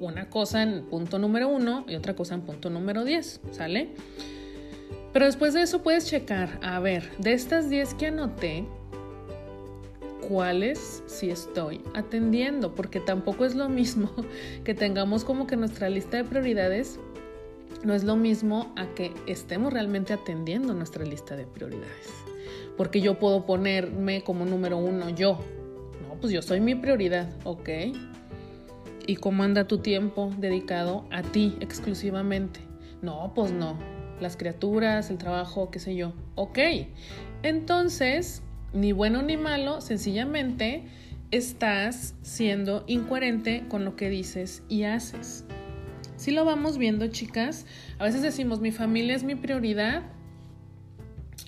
una 0.00 0.30
cosa 0.30 0.62
en 0.62 0.86
punto 0.86 1.18
número 1.18 1.50
uno 1.50 1.84
y 1.86 1.96
otra 1.96 2.16
cosa 2.16 2.34
en 2.34 2.40
punto 2.40 2.70
número 2.70 3.04
10, 3.04 3.42
¿sale? 3.50 3.90
Pero 5.12 5.26
después 5.26 5.52
de 5.52 5.60
eso 5.60 5.82
puedes 5.82 6.06
checar, 6.06 6.58
a 6.62 6.80
ver, 6.80 7.10
de 7.18 7.34
estas 7.34 7.68
10 7.68 7.92
que 7.94 8.06
anoté, 8.06 8.66
cuáles 10.28 11.02
sí 11.06 11.30
estoy 11.30 11.80
atendiendo, 11.94 12.74
porque 12.74 13.00
tampoco 13.00 13.44
es 13.44 13.54
lo 13.54 13.68
mismo 13.68 14.10
que 14.64 14.74
tengamos 14.74 15.24
como 15.24 15.46
que 15.46 15.56
nuestra 15.56 15.88
lista 15.88 16.16
de 16.16 16.24
prioridades 16.24 16.98
no 17.84 17.94
es 17.94 18.04
lo 18.04 18.16
mismo 18.16 18.72
a 18.76 18.86
que 18.94 19.12
estemos 19.26 19.72
realmente 19.72 20.12
atendiendo 20.12 20.74
nuestra 20.74 21.04
lista 21.04 21.36
de 21.36 21.46
prioridades. 21.46 22.08
Porque 22.76 23.00
yo 23.00 23.18
puedo 23.18 23.44
ponerme 23.46 24.22
como 24.22 24.44
número 24.44 24.78
uno 24.78 25.10
yo. 25.10 25.38
No, 26.08 26.14
pues 26.20 26.32
yo 26.32 26.42
soy 26.42 26.60
mi 26.60 26.74
prioridad, 26.74 27.28
¿ok? 27.44 27.68
¿Y 29.06 29.16
cómo 29.16 29.42
anda 29.42 29.66
tu 29.66 29.78
tiempo 29.78 30.32
dedicado 30.38 31.04
a 31.10 31.22
ti 31.22 31.56
exclusivamente? 31.60 32.60
No, 33.02 33.32
pues 33.34 33.52
no. 33.52 33.78
Las 34.20 34.36
criaturas, 34.36 35.10
el 35.10 35.18
trabajo, 35.18 35.70
qué 35.70 35.78
sé 35.78 35.94
yo. 35.94 36.14
Ok. 36.36 36.58
Entonces, 37.42 38.42
ni 38.74 38.92
bueno 38.92 39.22
ni 39.22 39.36
malo, 39.36 39.80
sencillamente 39.80 40.82
estás 41.30 42.14
siendo 42.22 42.84
incoherente 42.86 43.64
con 43.68 43.84
lo 43.84 43.96
que 43.96 44.10
dices 44.10 44.62
y 44.68 44.82
haces. 44.84 45.44
Si 46.16 46.30
lo 46.30 46.44
vamos 46.44 46.78
viendo, 46.78 47.06
chicas, 47.08 47.66
a 47.98 48.04
veces 48.04 48.22
decimos, 48.22 48.60
mi 48.60 48.72
familia 48.72 49.16
es 49.16 49.24
mi 49.24 49.34
prioridad, 49.34 50.02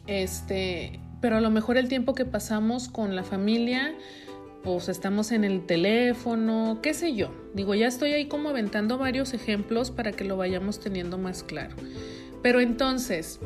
este, 0.07 1.01
pero 1.21 1.37
a 1.37 1.41
lo 1.41 1.51
mejor 1.51 1.77
el 1.77 1.89
tiempo 1.89 2.15
que 2.15 2.25
pasamos 2.25 2.89
con 2.89 3.15
la 3.15 3.23
familia, 3.23 3.95
pues 4.65 4.89
estamos 4.89 5.31
en 5.31 5.45
el 5.45 5.67
teléfono, 5.67 6.81
qué 6.83 6.95
sé 6.95 7.15
yo. 7.15 7.33
Digo, 7.55 7.75
ya 7.75 7.87
estoy 7.87 8.13
ahí 8.13 8.27
como 8.27 8.49
aventando 8.49 8.99
varios 8.99 9.35
ejemplos 9.35 9.91
para 9.91 10.13
que 10.13 10.25
lo 10.25 10.37
vayamos 10.37 10.81
teniendo 10.81 11.19
más 11.19 11.45
claro. 11.45 11.77
Pero 12.43 12.61
entonces, 12.61 13.39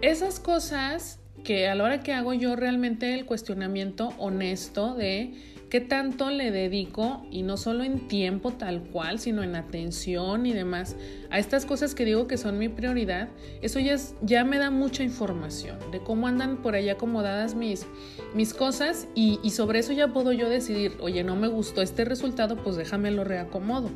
esas 0.00 0.40
cosas 0.40 1.19
que 1.44 1.68
a 1.68 1.74
la 1.74 1.84
hora 1.84 2.00
que 2.00 2.12
hago 2.12 2.34
yo 2.34 2.56
realmente 2.56 3.14
el 3.14 3.26
cuestionamiento 3.26 4.12
honesto 4.18 4.94
de 4.94 5.34
qué 5.70 5.80
tanto 5.80 6.30
le 6.30 6.50
dedico 6.50 7.24
y 7.30 7.42
no 7.42 7.56
solo 7.56 7.84
en 7.84 8.08
tiempo 8.08 8.50
tal 8.50 8.82
cual, 8.82 9.20
sino 9.20 9.44
en 9.44 9.54
atención 9.54 10.44
y 10.44 10.52
demás 10.52 10.96
a 11.30 11.38
estas 11.38 11.64
cosas 11.64 11.94
que 11.94 12.04
digo 12.04 12.26
que 12.26 12.36
son 12.36 12.58
mi 12.58 12.68
prioridad, 12.68 13.28
eso 13.62 13.78
ya, 13.78 13.96
ya 14.20 14.44
me 14.44 14.58
da 14.58 14.70
mucha 14.70 15.04
información 15.04 15.78
de 15.92 16.00
cómo 16.00 16.26
andan 16.26 16.56
por 16.58 16.74
ahí 16.74 16.88
acomodadas 16.88 17.54
mis, 17.54 17.86
mis 18.34 18.52
cosas 18.52 19.06
y, 19.14 19.38
sobre 19.50 19.78
eso 19.78 19.92
ya 19.92 20.08
puedo 20.08 20.32
yo 20.32 20.48
decidir, 20.48 20.96
oye, 21.00 21.22
no 21.22 21.36
me 21.36 21.46
gustó 21.46 21.82
este 21.82 22.04
resultado, 22.04 22.56
pues 22.56 22.76
déjame 22.76 23.10
lo 23.12 23.24
reacomodo. 23.24 23.90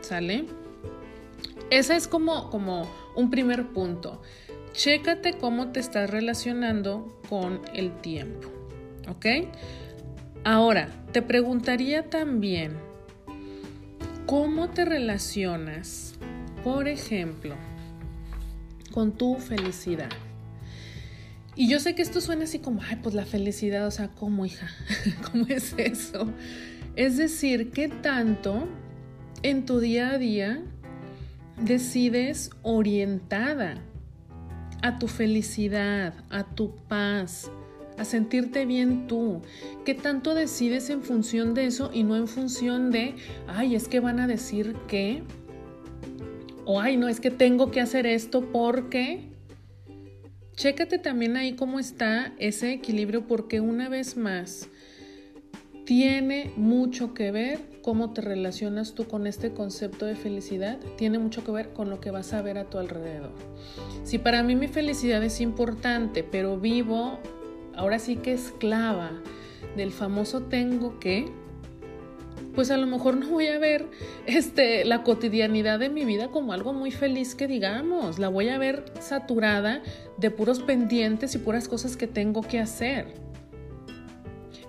¿Sale? 0.00 0.46
Ese 1.70 1.96
es 1.96 2.08
como, 2.08 2.50
como 2.50 2.88
un 3.14 3.30
primer 3.30 3.68
punto. 3.68 4.20
Chécate 4.74 5.34
cómo 5.34 5.68
te 5.68 5.78
estás 5.78 6.10
relacionando 6.10 7.20
con 7.28 7.60
el 7.74 7.92
tiempo. 8.00 8.50
¿Ok? 9.06 9.26
Ahora, 10.42 10.88
te 11.12 11.22
preguntaría 11.22 12.10
también, 12.10 12.72
¿cómo 14.26 14.70
te 14.70 14.84
relacionas, 14.84 16.14
por 16.64 16.88
ejemplo, 16.88 17.54
con 18.90 19.12
tu 19.12 19.36
felicidad? 19.36 20.10
Y 21.54 21.68
yo 21.68 21.78
sé 21.78 21.94
que 21.94 22.02
esto 22.02 22.20
suena 22.20 22.42
así 22.42 22.58
como, 22.58 22.82
ay, 22.82 22.98
pues 23.00 23.14
la 23.14 23.26
felicidad, 23.26 23.86
o 23.86 23.92
sea, 23.92 24.08
¿cómo, 24.08 24.44
hija? 24.44 24.68
¿Cómo 25.30 25.46
es 25.46 25.72
eso? 25.78 26.26
Es 26.96 27.16
decir, 27.16 27.70
¿qué 27.70 27.86
tanto 27.86 28.66
en 29.44 29.66
tu 29.66 29.78
día 29.78 30.10
a 30.10 30.18
día 30.18 30.62
decides 31.62 32.50
orientada 32.62 33.80
a 34.84 34.98
tu 34.98 35.08
felicidad, 35.08 36.12
a 36.28 36.44
tu 36.44 36.76
paz, 36.88 37.50
a 37.96 38.04
sentirte 38.04 38.66
bien 38.66 39.06
tú. 39.06 39.40
¿Qué 39.86 39.94
tanto 39.94 40.34
decides 40.34 40.90
en 40.90 41.02
función 41.02 41.54
de 41.54 41.64
eso 41.64 41.90
y 41.90 42.02
no 42.02 42.16
en 42.16 42.28
función 42.28 42.90
de, 42.90 43.14
ay, 43.46 43.76
es 43.76 43.88
que 43.88 44.00
van 44.00 44.20
a 44.20 44.26
decir 44.26 44.76
que, 44.86 45.22
o 46.66 46.82
ay, 46.82 46.98
no, 46.98 47.08
es 47.08 47.18
que 47.18 47.30
tengo 47.30 47.70
que 47.70 47.80
hacer 47.80 48.06
esto 48.06 48.52
porque... 48.52 49.30
Chécate 50.54 50.98
también 50.98 51.38
ahí 51.38 51.54
cómo 51.54 51.80
está 51.80 52.34
ese 52.38 52.74
equilibrio 52.74 53.26
porque 53.26 53.60
una 53.60 53.88
vez 53.88 54.18
más 54.18 54.68
tiene 55.84 56.50
mucho 56.56 57.12
que 57.12 57.30
ver 57.30 57.60
cómo 57.82 58.12
te 58.12 58.22
relacionas 58.22 58.94
tú 58.94 59.06
con 59.06 59.26
este 59.26 59.52
concepto 59.52 60.06
de 60.06 60.16
felicidad, 60.16 60.78
tiene 60.96 61.18
mucho 61.18 61.44
que 61.44 61.52
ver 61.52 61.72
con 61.74 61.90
lo 61.90 62.00
que 62.00 62.10
vas 62.10 62.32
a 62.32 62.40
ver 62.40 62.56
a 62.56 62.64
tu 62.64 62.78
alrededor. 62.78 63.32
Si 64.04 64.18
para 64.18 64.42
mí 64.42 64.56
mi 64.56 64.68
felicidad 64.68 65.22
es 65.22 65.40
importante, 65.40 66.24
pero 66.24 66.58
vivo 66.58 67.18
ahora 67.76 67.98
sí 67.98 68.16
que 68.16 68.32
esclava 68.32 69.10
del 69.76 69.90
famoso 69.90 70.42
tengo 70.42 70.98
que, 70.98 71.26
pues 72.54 72.70
a 72.70 72.76
lo 72.78 72.86
mejor 72.86 73.16
no 73.16 73.28
voy 73.28 73.48
a 73.48 73.58
ver 73.58 73.86
este, 74.26 74.84
la 74.84 75.02
cotidianidad 75.02 75.78
de 75.78 75.90
mi 75.90 76.04
vida 76.06 76.28
como 76.28 76.52
algo 76.54 76.72
muy 76.72 76.92
feliz 76.92 77.34
que 77.34 77.46
digamos, 77.46 78.18
la 78.18 78.28
voy 78.28 78.48
a 78.48 78.56
ver 78.56 78.84
saturada 79.00 79.82
de 80.16 80.30
puros 80.30 80.60
pendientes 80.60 81.34
y 81.34 81.38
puras 81.38 81.68
cosas 81.68 81.96
que 81.96 82.06
tengo 82.06 82.40
que 82.42 82.60
hacer. 82.60 83.23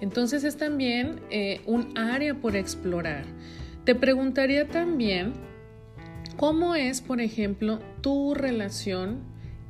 Entonces 0.06 0.44
es 0.44 0.56
también 0.56 1.20
eh, 1.32 1.62
un 1.66 1.98
área 1.98 2.36
por 2.36 2.56
explorar. 2.56 3.26
Te 3.86 3.96
preguntaría 3.96 4.68
también, 4.68 5.34
¿cómo 6.38 6.76
es, 6.76 7.02
por 7.02 7.22
ejemplo, 7.22 7.80
tu 8.02 8.36
relación 8.36 9.22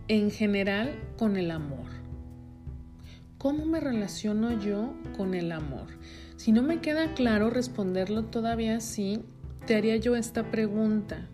en 0.10 0.32
general 0.32 0.92
con 1.18 1.38
el 1.38 1.52
amor? 1.52 1.88
¿Cómo 3.38 3.66
me 3.66 3.80
relaciono 3.80 4.60
yo 4.60 4.94
con 5.16 5.36
el 5.36 5.54
amor? 5.54 5.88
Si 6.36 6.52
no 6.52 6.64
me 6.64 6.82
queda 6.82 7.14
claro 7.14 7.50
responderlo 7.50 8.26
todavía 8.26 8.76
así, 8.76 9.22
te 9.66 9.78
haría 9.78 9.96
yo 9.96 10.18
esta 10.18 10.52
pregunta. 10.52 11.30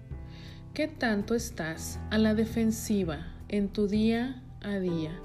¿Qué 0.76 0.88
tanto 0.88 1.34
estás 1.34 2.00
a 2.12 2.20
la 2.20 2.36
defensiva 2.36 3.34
en 3.48 3.70
tu 3.70 3.88
día 3.88 4.44
a 4.62 4.78
día? 4.78 5.20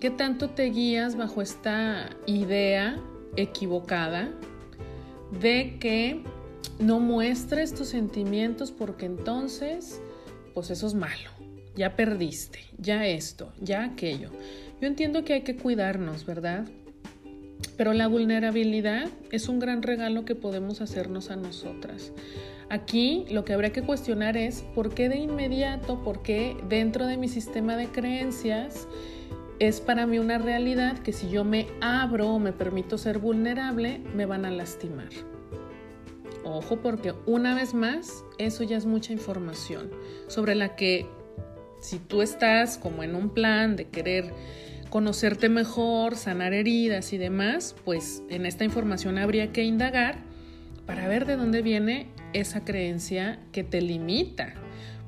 ¿Qué 0.00 0.10
tanto 0.10 0.50
te 0.50 0.64
guías 0.66 1.16
bajo 1.16 1.42
esta 1.42 2.10
idea 2.26 3.00
equivocada 3.36 4.30
de 5.40 5.76
que 5.80 6.22
no 6.78 7.00
muestres 7.00 7.74
tus 7.74 7.88
sentimientos 7.88 8.70
porque 8.70 9.06
entonces, 9.06 10.00
pues 10.54 10.70
eso 10.70 10.86
es 10.86 10.94
malo. 10.94 11.30
Ya 11.74 11.96
perdiste, 11.96 12.60
ya 12.78 13.06
esto, 13.06 13.52
ya 13.60 13.82
aquello. 13.82 14.30
Yo 14.80 14.86
entiendo 14.86 15.24
que 15.24 15.32
hay 15.32 15.42
que 15.42 15.56
cuidarnos, 15.56 16.24
¿verdad? 16.24 16.64
Pero 17.76 17.92
la 17.92 18.06
vulnerabilidad 18.06 19.08
es 19.32 19.48
un 19.48 19.58
gran 19.58 19.82
regalo 19.82 20.24
que 20.24 20.36
podemos 20.36 20.80
hacernos 20.80 21.30
a 21.30 21.36
nosotras. 21.36 22.12
Aquí 22.70 23.24
lo 23.30 23.44
que 23.44 23.52
habría 23.52 23.72
que 23.72 23.82
cuestionar 23.82 24.36
es 24.36 24.62
por 24.76 24.94
qué 24.94 25.08
de 25.08 25.16
inmediato, 25.16 26.04
por 26.04 26.22
qué 26.22 26.56
dentro 26.68 27.06
de 27.06 27.16
mi 27.16 27.26
sistema 27.26 27.76
de 27.76 27.88
creencias 27.88 28.86
es 29.58 29.80
para 29.80 30.06
mí 30.06 30.18
una 30.18 30.38
realidad 30.38 30.98
que 30.98 31.12
si 31.12 31.28
yo 31.28 31.44
me 31.44 31.66
abro 31.80 32.28
o 32.28 32.38
me 32.38 32.52
permito 32.52 32.96
ser 32.98 33.18
vulnerable, 33.18 34.00
me 34.14 34.26
van 34.26 34.44
a 34.44 34.50
lastimar. 34.50 35.08
Ojo 36.44 36.80
porque 36.80 37.12
una 37.26 37.54
vez 37.54 37.74
más, 37.74 38.24
eso 38.38 38.62
ya 38.62 38.76
es 38.76 38.86
mucha 38.86 39.12
información 39.12 39.90
sobre 40.28 40.54
la 40.54 40.76
que 40.76 41.06
si 41.80 41.98
tú 41.98 42.22
estás 42.22 42.78
como 42.78 43.02
en 43.02 43.14
un 43.14 43.30
plan 43.30 43.76
de 43.76 43.86
querer 43.86 44.32
conocerte 44.90 45.48
mejor, 45.48 46.16
sanar 46.16 46.54
heridas 46.54 47.12
y 47.12 47.18
demás, 47.18 47.74
pues 47.84 48.22
en 48.30 48.46
esta 48.46 48.64
información 48.64 49.18
habría 49.18 49.52
que 49.52 49.64
indagar 49.64 50.18
para 50.86 51.06
ver 51.08 51.26
de 51.26 51.36
dónde 51.36 51.62
viene 51.62 52.08
esa 52.32 52.64
creencia 52.64 53.40
que 53.52 53.64
te 53.64 53.80
limita. 53.82 54.54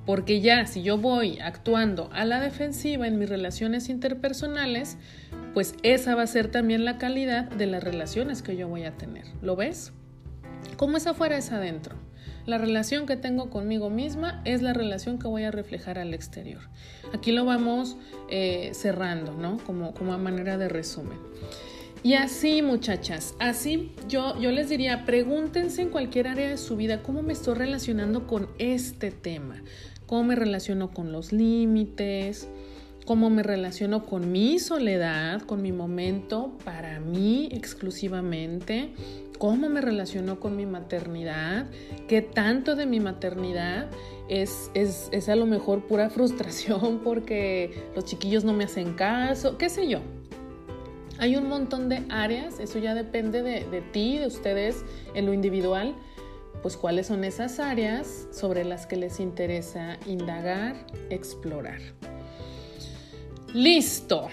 Porque 0.06 0.40
ya 0.40 0.66
si 0.66 0.82
yo 0.82 0.98
voy 0.98 1.38
actuando 1.40 2.08
a 2.12 2.24
la 2.24 2.40
defensiva 2.40 3.06
en 3.06 3.18
mis 3.18 3.28
relaciones 3.28 3.88
interpersonales, 3.88 4.96
pues 5.54 5.74
esa 5.82 6.14
va 6.14 6.22
a 6.22 6.26
ser 6.26 6.50
también 6.50 6.84
la 6.84 6.98
calidad 6.98 7.50
de 7.50 7.66
las 7.66 7.84
relaciones 7.84 8.42
que 8.42 8.56
yo 8.56 8.68
voy 8.68 8.84
a 8.84 8.96
tener. 8.96 9.26
¿Lo 9.42 9.56
ves? 9.56 9.92
Como 10.76 10.96
es 10.96 11.06
afuera 11.06 11.36
es 11.36 11.52
adentro. 11.52 11.96
La 12.46 12.58
relación 12.58 13.06
que 13.06 13.16
tengo 13.16 13.50
conmigo 13.50 13.90
misma 13.90 14.40
es 14.44 14.62
la 14.62 14.72
relación 14.72 15.18
que 15.18 15.28
voy 15.28 15.44
a 15.44 15.50
reflejar 15.50 15.98
al 15.98 16.14
exterior. 16.14 16.62
Aquí 17.12 17.32
lo 17.32 17.44
vamos 17.44 17.96
eh, 18.28 18.70
cerrando, 18.72 19.34
¿no? 19.34 19.58
Como, 19.58 19.92
como 19.94 20.14
a 20.14 20.18
manera 20.18 20.56
de 20.56 20.68
resumen. 20.68 21.18
Y 22.02 22.14
así, 22.14 22.62
muchachas, 22.62 23.34
así 23.38 23.92
yo, 24.08 24.38
yo 24.40 24.50
les 24.52 24.70
diría, 24.70 25.04
pregúntense 25.04 25.82
en 25.82 25.90
cualquier 25.90 26.28
área 26.28 26.48
de 26.48 26.56
su 26.56 26.76
vida 26.76 27.02
cómo 27.02 27.22
me 27.22 27.34
estoy 27.34 27.54
relacionando 27.54 28.26
con 28.26 28.48
este 28.58 29.10
tema, 29.10 29.62
cómo 30.06 30.24
me 30.24 30.34
relaciono 30.34 30.92
con 30.92 31.12
los 31.12 31.30
límites, 31.30 32.48
cómo 33.04 33.28
me 33.28 33.42
relaciono 33.42 34.06
con 34.06 34.32
mi 34.32 34.58
soledad, 34.58 35.42
con 35.42 35.60
mi 35.60 35.72
momento 35.72 36.56
para 36.64 37.00
mí 37.00 37.50
exclusivamente, 37.52 38.94
cómo 39.38 39.68
me 39.68 39.82
relaciono 39.82 40.40
con 40.40 40.56
mi 40.56 40.64
maternidad, 40.64 41.66
qué 42.08 42.22
tanto 42.22 42.76
de 42.76 42.86
mi 42.86 43.00
maternidad 43.00 43.90
es, 44.30 44.70
es, 44.72 45.10
es 45.12 45.28
a 45.28 45.36
lo 45.36 45.44
mejor 45.44 45.86
pura 45.86 46.08
frustración 46.08 47.00
porque 47.04 47.90
los 47.94 48.06
chiquillos 48.06 48.42
no 48.42 48.54
me 48.54 48.64
hacen 48.64 48.94
caso, 48.94 49.58
qué 49.58 49.68
sé 49.68 49.86
yo. 49.86 50.00
Hay 51.20 51.36
un 51.36 51.50
montón 51.50 51.90
de 51.90 52.02
áreas, 52.08 52.58
eso 52.60 52.78
ya 52.78 52.94
depende 52.94 53.42
de, 53.42 53.82
ti, 53.92 54.16
de 54.16 54.26
ustedes 54.26 54.86
en 55.14 55.26
lo 55.26 55.34
individual, 55.34 55.94
pues 56.62 56.78
cuáles 56.78 57.08
son 57.08 57.24
esas 57.24 57.60
áreas 57.60 58.26
sobre 58.32 58.64
las 58.64 58.86
que 58.86 58.96
les 58.96 59.20
interesa 59.20 59.98
indagar, 60.06 60.74
explorar. 61.10 61.80
Listo. 63.52 64.28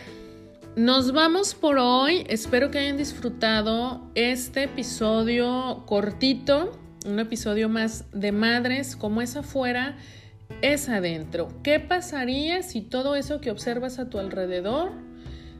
Nos 0.77 1.11
vamos 1.11 1.55
por 1.55 1.77
hoy. 1.77 2.23
Espero 2.29 2.71
que 2.71 2.79
hayan 2.79 2.95
disfrutado 2.95 4.09
este 4.15 4.63
episodio 4.63 5.83
cortito, 5.87 6.71
un 7.05 7.19
episodio 7.19 7.67
más 7.67 8.05
de 8.13 8.31
madres, 8.31 8.95
como 8.95 9.21
es 9.21 9.35
afuera, 9.35 9.97
es 10.61 10.87
adentro. 10.87 11.49
¿Qué 11.63 11.81
pasaría 11.81 12.63
si 12.63 12.79
todo 12.79 13.17
eso 13.17 13.41
que 13.41 13.51
observas 13.51 13.99
a 13.99 14.09
tu 14.09 14.19
alrededor 14.19 14.91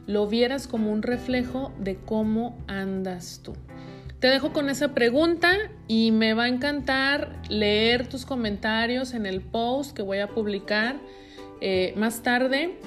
lo 0.08 0.26
vieras 0.26 0.66
como 0.66 0.90
un 0.90 1.02
reflejo 1.02 1.70
de 1.78 1.96
cómo 1.96 2.58
andas 2.66 3.42
tú. 3.44 3.52
Te 4.20 4.26
dejo 4.26 4.52
con 4.52 4.70
esa 4.70 4.94
pregunta 4.94 5.54
y 5.86 6.10
me 6.10 6.34
va 6.34 6.44
a 6.44 6.48
encantar 6.48 7.40
leer 7.48 8.08
tus 8.08 8.24
comentarios 8.24 9.12
en 9.12 9.26
el 9.26 9.42
post 9.42 9.94
que 9.94 10.02
voy 10.02 10.18
a 10.18 10.28
publicar 10.28 10.96
eh, 11.60 11.92
más 11.94 12.22
tarde 12.22 12.78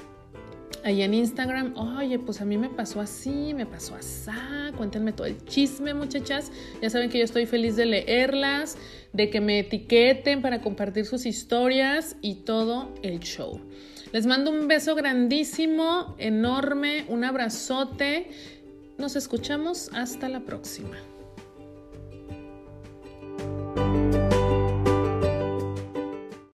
ahí 0.84 1.02
en 1.02 1.14
Instagram. 1.14 1.74
Oye, 1.76 2.18
pues 2.18 2.40
a 2.40 2.44
mí 2.44 2.58
me 2.58 2.68
pasó 2.68 3.00
así, 3.00 3.54
me 3.54 3.66
pasó 3.66 3.94
así. 3.94 4.30
Cuéntenme 4.76 5.12
todo 5.12 5.28
el 5.28 5.42
chisme, 5.44 5.94
muchachas. 5.94 6.50
Ya 6.82 6.90
saben 6.90 7.08
que 7.08 7.18
yo 7.18 7.24
estoy 7.24 7.46
feliz 7.46 7.76
de 7.76 7.86
leerlas, 7.86 8.76
de 9.12 9.30
que 9.30 9.40
me 9.40 9.60
etiqueten 9.60 10.42
para 10.42 10.60
compartir 10.60 11.06
sus 11.06 11.24
historias 11.24 12.16
y 12.20 12.36
todo 12.44 12.92
el 13.02 13.20
show. 13.20 13.60
Les 14.12 14.26
mando 14.26 14.50
un 14.50 14.68
beso 14.68 14.94
grandísimo, 14.94 16.14
enorme, 16.18 17.06
un 17.08 17.24
abrazote. 17.24 18.30
Nos 18.98 19.16
escuchamos 19.16 19.88
hasta 19.94 20.28
la 20.28 20.40
próxima. 20.40 20.98